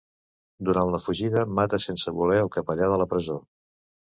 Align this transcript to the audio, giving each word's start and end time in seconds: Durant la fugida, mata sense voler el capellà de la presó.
Durant 0.69 0.93
la 0.95 0.99
fugida, 1.03 1.43
mata 1.59 1.81
sense 1.85 2.15
voler 2.23 2.41
el 2.47 2.53
capellà 2.57 2.91
de 2.95 2.99
la 3.03 3.11
presó. 3.13 3.37